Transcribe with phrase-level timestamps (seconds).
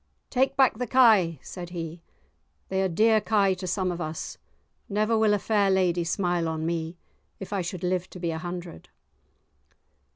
[0.31, 2.01] "Take back the kye!" said he;
[2.69, 4.39] "they are dear kye to some of us;
[4.89, 6.97] never will a fair lady smile on me
[7.39, 8.89] if I should live to be a hundred."